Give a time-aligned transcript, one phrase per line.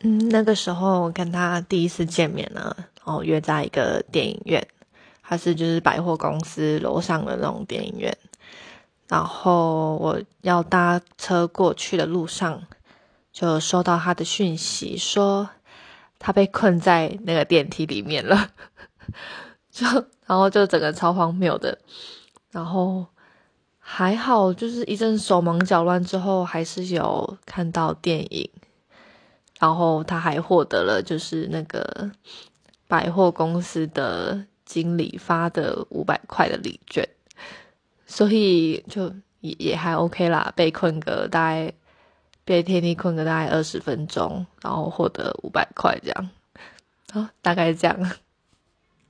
[0.00, 4.64] 嗯，那个时候跟他第一次见面呢，然后约在一个电影院，
[5.20, 8.16] 还是就是百货公司楼上的那种电影院。
[9.08, 12.62] 然后我要搭车过去的路上，
[13.32, 15.48] 就收到他的讯息，说
[16.18, 18.50] 他被困在那个电梯里面了。
[19.72, 19.86] 就
[20.26, 21.78] 然后就整个超荒谬的，
[22.50, 23.06] 然后
[23.78, 28.48] 还好，就是一阵手忙脚乱之后，还是有看到电影。
[29.58, 32.10] 然后他还获得了就是那个
[32.86, 37.08] 百货公司的经理发的五百块的礼券，
[38.06, 40.52] 所以就也也还 OK 啦。
[40.54, 41.72] 被困个大概
[42.44, 46.30] 被天地困个大概二十分钟，然后获得五百块这样，
[47.12, 48.10] 啊，大概这样。